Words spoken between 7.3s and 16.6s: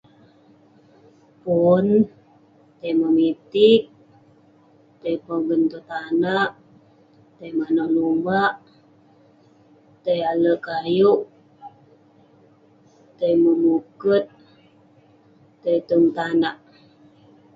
tai manouk lumak, tai alek kayouk, tai memuket, tai tong tanak..